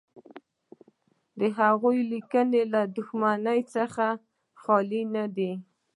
د 1.39 1.41
هغوی 1.59 1.97
لیکنې 2.11 2.61
له 2.73 2.81
دښمنۍ 2.95 3.59
څخه 3.75 4.05
خالي 4.61 5.03
نه 5.15 5.25
دي. 5.35 5.51